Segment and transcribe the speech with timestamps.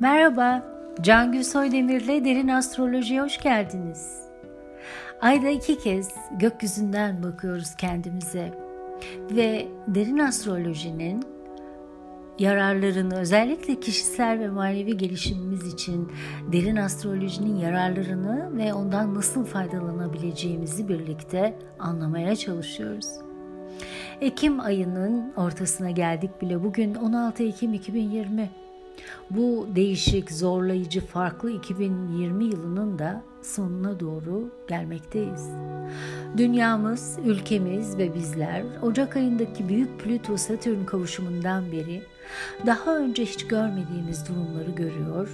[0.00, 0.62] Merhaba,
[1.00, 4.20] Can Gülsoy Demir'le Derin Astroloji'ye hoş geldiniz.
[5.20, 8.54] Ayda iki kez gökyüzünden bakıyoruz kendimize
[9.30, 11.24] ve derin astrolojinin
[12.38, 16.12] yararlarını özellikle kişisel ve manevi gelişimimiz için
[16.52, 23.06] derin astrolojinin yararlarını ve ondan nasıl faydalanabileceğimizi birlikte anlamaya çalışıyoruz.
[24.20, 26.64] Ekim ayının ortasına geldik bile.
[26.64, 28.50] Bugün 16 Ekim 2020.
[29.30, 35.48] Bu değişik, zorlayıcı, farklı 2020 yılının da sonuna doğru gelmekteyiz.
[36.36, 42.02] Dünyamız, ülkemiz ve bizler Ocak ayındaki büyük Plüto-Satürn kavuşumundan beri
[42.66, 45.28] daha önce hiç görmediğimiz durumları görüyor,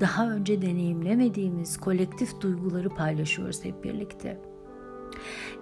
[0.00, 4.40] daha önce deneyimlemediğimiz kolektif duyguları paylaşıyoruz hep birlikte.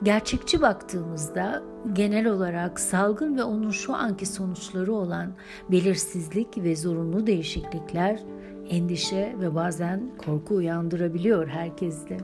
[0.02, 5.32] Gerçekçi baktığımızda genel olarak salgın ve onun şu anki sonuçları olan
[5.70, 8.20] belirsizlik ve zorunlu değişiklikler
[8.70, 12.16] endişe ve bazen korku uyandırabiliyor herkeste.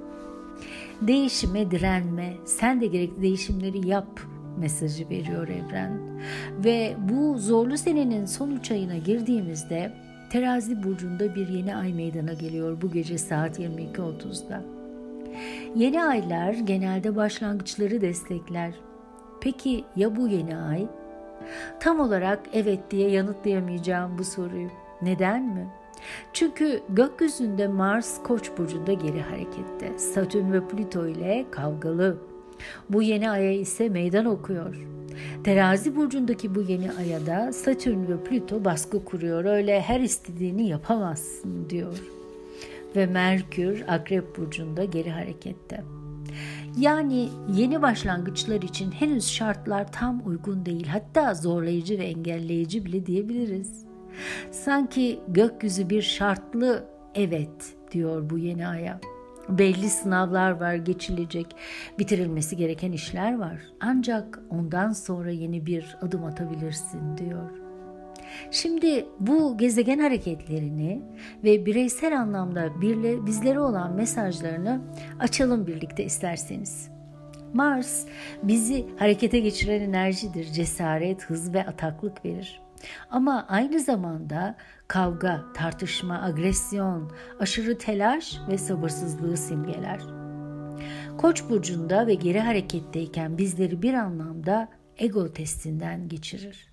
[1.00, 4.20] Değişime direnme, sen de gerekli değişimleri yap
[4.58, 6.00] mesajı veriyor evren.
[6.64, 9.92] Ve bu zorlu senenin son üç ayına girdiğimizde
[10.30, 14.79] Terazi burcunda bir yeni ay meydana geliyor bu gece saat 22.30'da.
[15.74, 18.74] Yeni aylar genelde başlangıçları destekler.
[19.40, 20.86] Peki ya bu yeni ay?
[21.80, 24.68] Tam olarak evet diye yanıtlayamayacağım bu soruyu.
[25.02, 25.66] Neden mi?
[26.32, 29.98] Çünkü gökyüzünde Mars Koç burcunda geri harekette.
[29.98, 32.18] Satürn ve Plüto ile kavgalı.
[32.88, 34.86] Bu yeni aya ise meydan okuyor.
[35.44, 39.44] Terazi burcundaki bu yeni aya da Satürn ve Plüto baskı kuruyor.
[39.44, 42.19] Öyle her istediğini yapamazsın diyor.
[42.96, 45.84] Ve Merkür Akrep burcunda geri harekette.
[46.78, 50.86] Yani yeni başlangıçlar için henüz şartlar tam uygun değil.
[50.86, 53.84] Hatta zorlayıcı ve engelleyici bile diyebiliriz.
[54.50, 59.00] Sanki gökyüzü bir şartlı evet diyor bu yeni aya.
[59.48, 61.46] Belli sınavlar var geçilecek,
[61.98, 63.60] bitirilmesi gereken işler var.
[63.80, 67.50] Ancak ondan sonra yeni bir adım atabilirsin diyor.
[68.50, 71.02] Şimdi bu gezegen hareketlerini
[71.44, 74.80] ve bireysel anlamda birle, bizlere olan mesajlarını
[75.18, 76.90] açalım birlikte isterseniz.
[77.54, 78.06] Mars
[78.42, 80.52] bizi harekete geçiren enerjidir.
[80.52, 82.60] Cesaret, hız ve ataklık verir.
[83.10, 84.56] Ama aynı zamanda
[84.88, 90.00] kavga, tartışma, agresyon, aşırı telaş ve sabırsızlığı simgeler.
[91.18, 96.69] Koç burcunda ve geri hareketteyken bizleri bir anlamda ego testinden geçirir.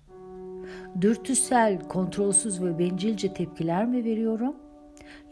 [1.00, 4.56] Dürtüsel, kontrolsüz ve bencilce tepkiler mi veriyorum?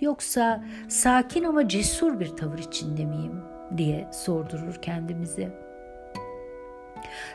[0.00, 3.41] Yoksa sakin ama cesur bir tavır içinde miyim
[3.76, 5.48] diye sordurur kendimizi.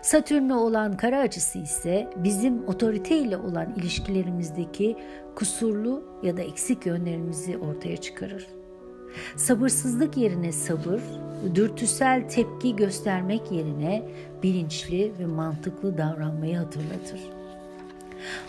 [0.02, 4.98] Satürn'le olan kara açısı ise bizim otorite ile olan ilişkilerimizdeki
[5.36, 8.48] kusurlu ya da eksik yönlerimizi ortaya çıkarır.
[9.36, 11.02] Sabırsızlık yerine sabır,
[11.56, 14.10] dürtüsel tepki göstermek yerine
[14.44, 17.41] bilinçli ve mantıklı davranmayı hatırlatır.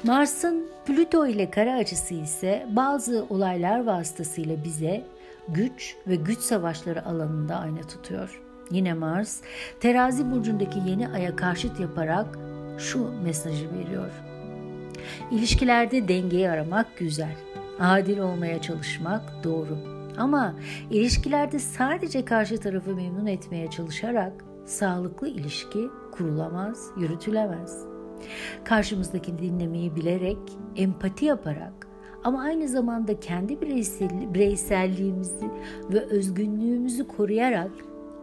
[0.05, 5.05] Mars'ın Plüto ile kara açısı ise bazı olaylar vasıtasıyla bize
[5.49, 8.43] güç ve güç savaşları alanında ayna tutuyor.
[8.71, 9.41] Yine Mars
[9.81, 12.39] terazi burcundaki yeni aya karşıt yaparak
[12.79, 14.11] şu mesajı veriyor.
[15.31, 17.37] İlişkilerde dengeyi aramak güzel.
[17.81, 19.79] Adil olmaya çalışmak doğru.
[20.19, 20.55] Ama
[20.91, 24.33] ilişkilerde sadece karşı tarafı memnun etmeye çalışarak
[24.67, 27.92] sağlıklı ilişki kurulamaz, yürütülemez.
[28.65, 30.39] Karşımızdaki dinlemeyi bilerek,
[30.77, 31.87] empati yaparak
[32.25, 35.51] ama aynı zamanda kendi bireysel, bireyselliğimizi
[35.93, 37.71] ve özgünlüğümüzü koruyarak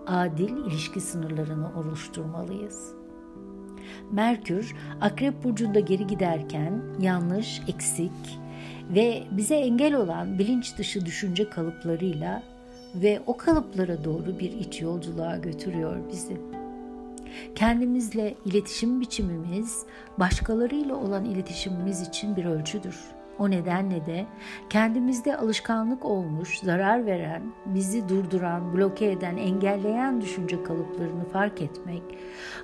[0.08, 2.94] adil ilişki sınırlarını oluşturmalıyız.
[4.12, 8.40] Merkür Akrep burcunda geri giderken yanlış, eksik
[8.96, 12.44] ve bize engel olan bilinç dışı düşünce kalıplarıyla
[12.96, 16.59] ve o kalıplara doğru bir iç yolculuğa götürüyor bizi.
[17.56, 19.86] Kendimizle iletişim biçimimiz
[20.18, 22.96] başkalarıyla olan iletişimimiz için bir ölçüdür.
[23.40, 24.26] O nedenle de
[24.70, 32.02] kendimizde alışkanlık olmuş, zarar veren, bizi durduran, bloke eden, engelleyen düşünce kalıplarını fark etmek,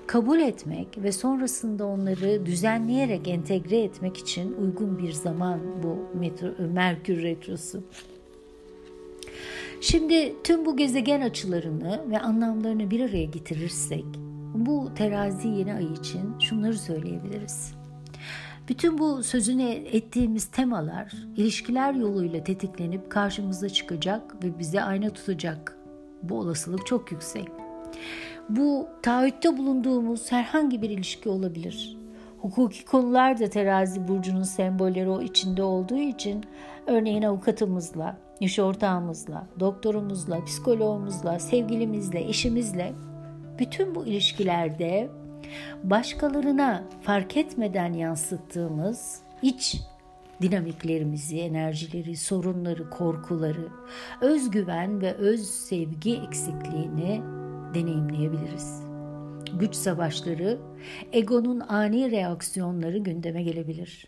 [0.08, 6.20] kabul etmek ve sonrasında onları düzenleyerek entegre etmek için uygun bir zaman bu
[6.74, 7.84] Merkür Retrosu.
[9.82, 14.06] Şimdi tüm bu gezegen açılarını ve anlamlarını bir araya getirirsek
[14.58, 17.74] bu terazi yeni ay için şunları söyleyebiliriz.
[18.70, 25.78] Bütün bu sözünü ettiğimiz temalar ilişkiler yoluyla tetiklenip karşımıza çıkacak ve bize ayna tutacak.
[26.24, 27.48] Bu olasılık çok yüksek.
[28.50, 31.98] Bu taahhütte bulunduğumuz herhangi bir ilişki olabilir.
[32.42, 36.44] Hukuki konular da terazi burcunun sembolleri o içinde olduğu için
[36.88, 42.94] örneğin avukatımızla, iş ortağımızla, doktorumuzla, psikologumuzla, sevgilimizle, eşimizle
[43.60, 45.10] bütün bu ilişkilerde
[45.84, 49.82] başkalarına fark etmeden yansıttığımız iç
[50.42, 53.68] dinamiklerimizi, enerjileri, sorunları, korkuları,
[54.22, 57.22] özgüven ve öz sevgi eksikliğini
[57.74, 58.82] deneyimleyebiliriz.
[59.54, 60.60] Güç savaşları,
[61.12, 64.08] egonun ani reaksiyonları gündeme gelebilir.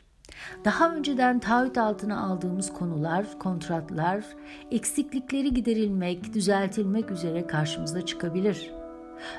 [0.66, 4.26] Daha önceden taahhüt altına aldığımız konular, kontratlar,
[4.72, 8.77] eksiklikleri giderilmek, düzeltilmek üzere karşımıza çıkabilir.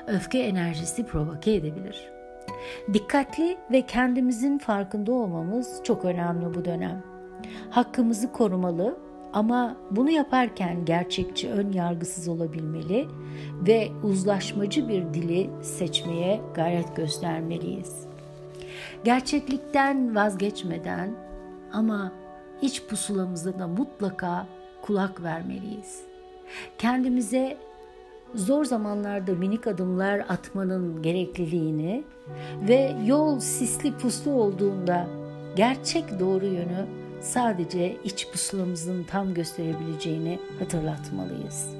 [0.07, 2.11] Öfke enerjisi provoke edebilir.
[2.93, 7.03] Dikkatli ve kendimizin farkında olmamız çok önemli bu dönem.
[7.69, 8.97] Hakkımızı korumalı
[9.33, 13.07] ama bunu yaparken gerçekçi, ön yargısız olabilmeli
[13.67, 18.07] ve uzlaşmacı bir dili seçmeye gayret göstermeliyiz.
[19.03, 21.11] Gerçeklikten vazgeçmeden
[21.73, 22.11] ama
[22.61, 24.47] iç pusulamıza da mutlaka
[24.81, 26.01] kulak vermeliyiz.
[26.77, 27.57] Kendimize
[28.35, 32.03] zor zamanlarda minik adımlar atmanın gerekliliğini
[32.67, 35.07] ve yol sisli puslu olduğunda
[35.55, 36.85] gerçek doğru yönü
[37.21, 41.75] sadece iç pusulamızın tam gösterebileceğini hatırlatmalıyız.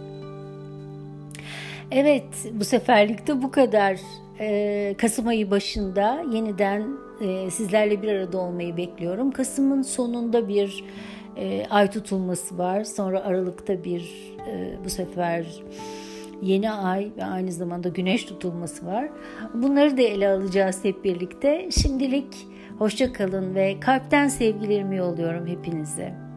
[1.92, 2.24] Evet,
[2.54, 4.00] bu seferlikte bu kadar.
[4.42, 6.88] Ee, Kasım ayı başında yeniden
[7.22, 9.32] e, sizlerle bir arada olmayı bekliyorum.
[9.32, 10.84] Kasım'ın sonunda bir
[11.38, 12.84] e, ay tutulması var.
[12.84, 15.46] Sonra Aralık'ta bir e, bu sefer
[16.42, 19.10] yeni ay ve aynı zamanda güneş tutulması var.
[19.54, 21.70] Bunları da ele alacağız hep birlikte.
[21.72, 22.48] Şimdilik
[22.78, 26.29] hoşça kalın ve kalpten sevgilerimi yolluyorum hepinize.